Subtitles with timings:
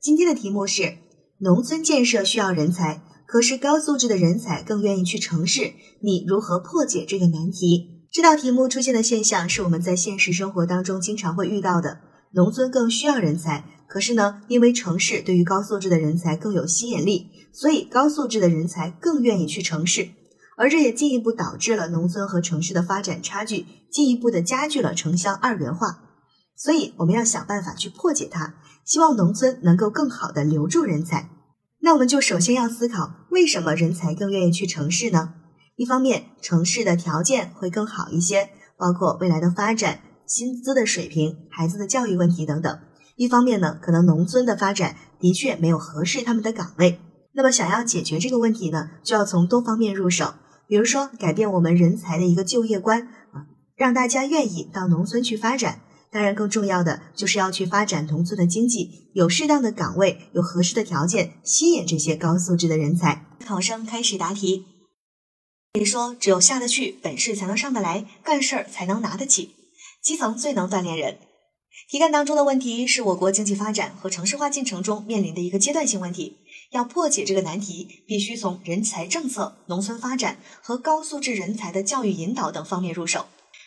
[0.00, 0.96] 今天的题目是：
[1.40, 8.06] 农村建设需要人才，可是高素质的人才更愿意去城市，你如何破解这个难题？
[8.10, 12.00] 这道题目出现的现象是我们在现实生活当中经常会遇到的。
[12.32, 20.08] 农村更需要人才，可是呢，因为城市对于高素质的人才更有吸引力，所以高素质的人才更愿意去城市，
[20.56, 26.04] 而这也进一步导致了农村和城市的发展差距，进一步的加剧了城乡二元化。
[26.62, 28.56] 所以我们要想办法去破解它。
[28.84, 31.30] 希望农村能够更好的留住人才，
[31.80, 35.34] 那我们就首先要思考，为什么人才更愿意去城市呢？
[35.76, 42.80] 一方面，城市的条件会更好一些，包括未来的发展、薪资的水平、孩子的教育问题等等；
[43.16, 47.00] 一方面呢，可能农村的发展的确没有合适他们的岗位。
[47.34, 50.34] 那么，想要解决这个问题呢，就要从多方面入手，
[50.66, 55.80] 比如说改变我们人才的一个就业观啊，让大家愿意到农村去发展。
[56.12, 63.26] 当然，更重要的就是要去发展农村的经济，有适当的岗位，有合适的条件，吸引这些高素质的人才。
[63.46, 64.64] 考生开始答题。
[65.78, 69.54] 你说，只有下得去，本事才能上得来，干事儿才能拿得起。
[70.02, 71.18] 基层最能锻炼人。
[71.88, 76.38] 题干当中的问题是我国经济发展和城市化进程中面临的一个阶段性问题。
[76.72, 83.26] 要破解这个难题，必须从人才政策、农村发展和高素质人才的教育引导等方面入手。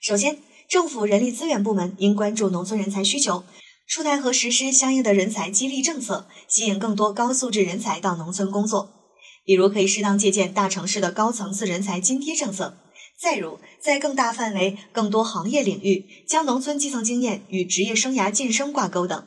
[0.00, 0.38] 首先，
[0.74, 3.44] 政府人力资源部门应关注农村人才需求，
[3.86, 8.90] 出台和实施相应的人才激励政策，吸引更多高素质人才到农村工作。
[9.44, 12.74] 比如，可以适当借鉴大城市的高层次人才津贴政策；
[13.16, 19.24] 再如，在更大范围、更多行业领域，将农村基层经验与职业生涯晋升挂钩等。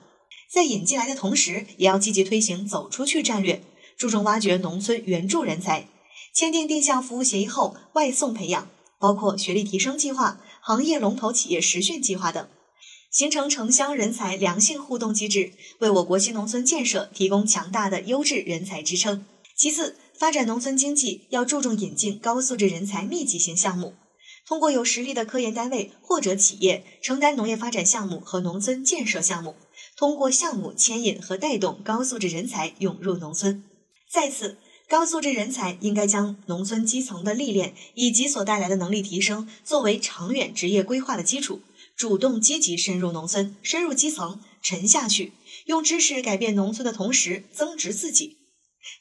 [0.52, 3.64] 在引进来的同时，也要积极推行走出去战略，
[3.98, 5.88] 注重挖掘农村援助人才，
[6.34, 8.68] 签订定向服务协议后外送培养，
[9.00, 10.42] 包括学历提升计划。
[10.60, 12.46] 行业龙头企业实训计划等，
[13.10, 19.26] 形成城乡人才良性互动机制，为我国新农村建设提供强大的优质人才支撑。
[19.56, 23.94] 其次，发展农村经济要注重引进高素质人才密集型项目，
[24.46, 29.56] 通过有实力的科研单位或者企业承担农业发展项目和农村建设项目，
[29.96, 33.64] 通过项目牵引和带动高素质人才涌入农村。
[34.12, 34.58] 再次。
[34.90, 41.62] 高素质人才应该将农村基层的历练以及所带来的能力提升作为长远职业规划的基础，
[41.96, 45.34] 主动积极深入农村、深入基层、沉下去，
[45.66, 48.38] 用知识改变农村的同时增值自己。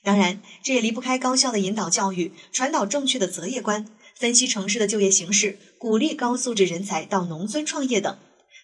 [0.03, 3.87] 当然，这也离不开高效的引导教育、传导正确的择业观、
[4.17, 8.19] 分析城市的就业形势、鼓励高素质人才到农村创业等，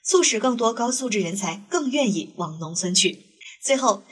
[0.05, 3.21] 促使更多高素质人才更愿意往农村去。
[3.62, 4.03] 最后。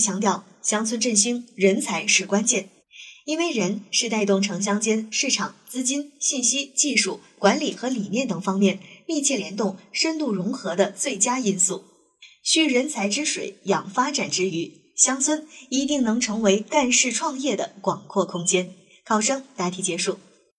[0.00, 2.68] 强调乡村振兴，人才是关键，
[3.24, 11.84] 因为人是带动城乡间市场、资金、信息、技术、管理和理念等方面密切联动、深度融合的最佳因素。
[12.42, 18.74] 蓄人才之水，养发展之余，乡村一定能成为干事创业的广阔空间。
[19.04, 20.18] 考生答题结束。